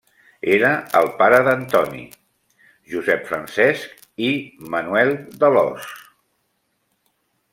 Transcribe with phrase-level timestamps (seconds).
[0.53, 0.69] Era
[0.99, 1.99] el pare d'Antoni,
[2.93, 4.33] Josep Francesc i
[4.77, 5.93] Manuel d'Alòs.